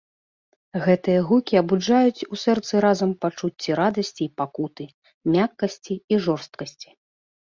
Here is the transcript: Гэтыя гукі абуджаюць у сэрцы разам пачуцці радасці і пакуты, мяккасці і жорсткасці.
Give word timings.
Гэтыя 0.85 1.19
гукі 1.31 1.57
абуджаюць 1.61 2.25
у 2.35 2.39
сэрцы 2.45 2.73
разам 2.85 3.11
пачуцці 3.25 3.77
радасці 3.81 4.23
і 4.27 4.29
пакуты, 4.41 4.85
мяккасці 5.35 5.95
і 6.15 6.23
жорсткасці. 6.27 6.89